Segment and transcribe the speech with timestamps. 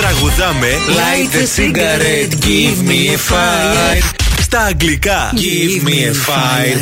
[0.00, 0.68] τραγουδάμε
[1.00, 4.02] Light a cigarette, give me a fire.
[4.40, 5.32] στα αγγλικά.
[5.34, 6.80] Give me a fire.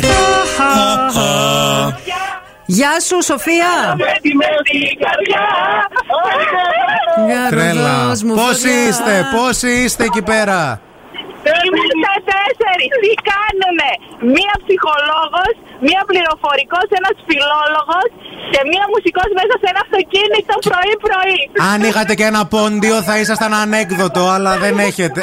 [2.65, 3.95] Γεια σου, Σοφία.
[7.27, 8.05] Για Τρέλα.
[8.07, 8.87] δώσ' μου Πόσοι φωτιά.
[8.89, 10.81] είστε, πόσοι είστε εκεί πέρα;
[11.69, 12.89] Είμαστε τέσσερις.
[13.03, 13.91] Τι κάνουνε;
[14.35, 15.53] Μία ψυχολόγος,
[15.87, 18.09] μία πληροφορικός, ένας φιλόλογος
[18.51, 21.39] και μία μουσικός μέσα σε ένα αυτοκίνητο πρωί-πρωί.
[21.71, 25.21] Αν είχατε και ένα πόντιο θα ήσασταν ανέκδοτο, αλλά δεν έχετε.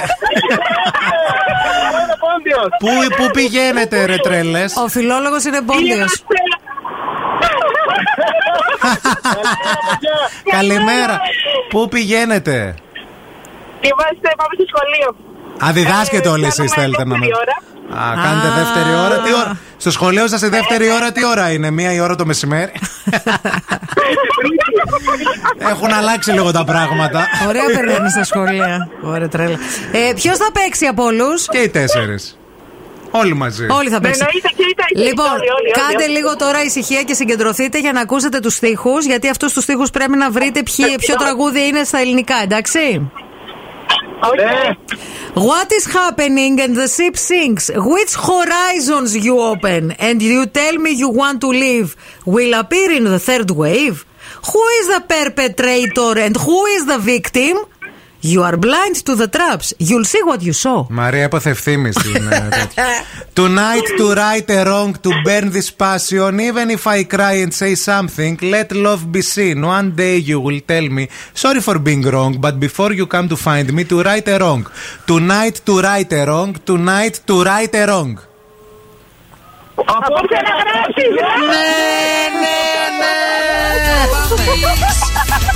[2.83, 6.25] πού, πού πηγαίνετε, ρε τρέλες; Ο φιλόλογος είναι πόντιος.
[10.57, 11.21] Καλημέρα.
[11.69, 12.75] Πού πηγαίνετε;
[13.81, 15.26] Είμαστε, πάμε στο σχολείο.
[15.65, 17.27] Α, διδάσκετε Ε, όλοι εσείς κάνουμε θέλετε να με...
[17.27, 17.57] δεύτερη ώρα.
[18.05, 18.55] Α, κάνετε Α.
[18.65, 19.19] δεύτερη ώρα.
[19.23, 19.57] Τι ώρα.
[19.77, 22.73] Στο σχολείο σας η δεύτερη ώρα τι ώρα είναι, μία η ώρα το μεσημέρι;
[25.71, 27.27] Έχουν αλλάξει λίγο τα πράγματα.
[27.49, 28.89] Ωραία περνάνε στα σχολεία.
[29.03, 29.59] Ωραία τρέλα.
[29.93, 32.39] Ε, Ποιος θα παίξει από όλους; Και οι τέσσερις.
[33.11, 33.67] Όλοι μαζί.
[33.71, 34.27] Όλοι θα παίξουν.
[34.27, 36.13] Εννοείται και ήταν και Λοιπόν, όλοι, όλοι, όλοι, κάντε όλοι.
[36.13, 40.17] λίγο τώρα ησυχία και συγκεντρωθείτε για να ακούσετε τους στίχους Γιατί αυτούς τους στίχους πρέπει
[40.17, 43.11] να βρείτε ποιοι- ποιο τραγούδι είναι στα ελληνικά, εντάξει;
[45.35, 47.71] What is happening and the ship sinks?
[47.75, 53.05] Which horizons you open and you tell me you want to live will appear in
[53.05, 54.07] the third wave?
[54.53, 57.59] Who is the perpetrator and who is the victim?
[58.26, 59.68] You are blind to the traps.
[59.90, 60.86] You'll see what you saw.
[60.90, 62.28] Μαρία, έπαθε ευθύμη στην.
[62.32, 62.86] ε, τέτοια.
[63.36, 66.40] Tonight to right a wrong, to burn this passion.
[66.50, 69.58] Even if I cry and say something, let love be seen.
[69.78, 71.04] One day you will tell me,
[71.44, 74.64] sorry for being wrong, but before you come to find me, to right a wrong.
[75.12, 78.14] Tonight to right a wrong, tonight to right a wrong.
[79.86, 81.30] Απόψε να γράψεις, ε!
[81.52, 81.72] Ναι,
[82.42, 82.60] ναι,
[83.00, 83.14] ναι.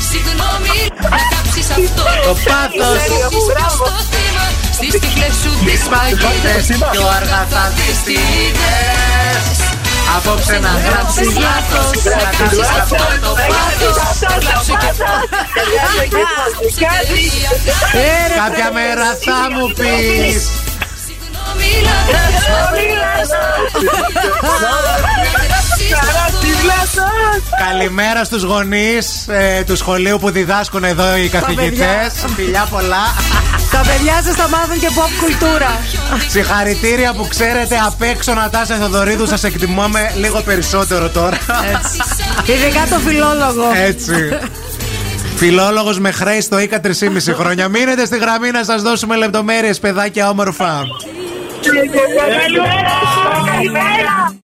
[0.10, 0.78] Συγγνώμη,
[1.10, 1.39] να κάψεις
[1.79, 3.03] αυτό Το πάθος.
[3.49, 3.85] Μπράβο.
[3.87, 9.57] στο θύμα Στις τυφλές σου τις Μαγείτες πιο αργά θα δεις τις είδες.
[10.17, 13.97] Απόψε να γράψεις λάθος, να κάνεις αυτό το πάθος.
[18.41, 20.43] Κάποια μέρα θα μου πεις.
[21.05, 21.71] Συγγνώμη,
[27.69, 32.25] Καλημέρα στους γονείς ε, του σχολείου που διδάσκουν εδώ οι καθηγητές.
[32.37, 33.15] Φιλιά πολλά.
[33.71, 35.79] Τα παιδιά σας θα μάθουν και pop κουλτούρα.
[36.29, 41.39] Συγχαρητήρια που ξέρετε απ' έξω Νατάσα Θεοδωρίδου Σας εκτιμούμε λίγο περισσότερο τώρα.
[42.47, 43.65] Ειδικά το φιλόλογο.
[43.87, 44.39] Έτσι.
[45.37, 47.69] Φιλόλογος με χρέη στο ΙΚΑ 3,5 χρόνια.
[47.69, 50.83] Μείνετε στη γραμμή να σας δώσουμε λεπτομέρειες παιδάκια όμορφα.
[52.17, 52.91] Καλημέρα!
[53.53, 54.35] Καλημέρα!